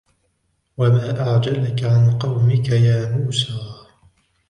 [0.77, 3.87] وَمَا أَعْجَلَكَ عَنْ قَوْمِكَ يَا مُوسَى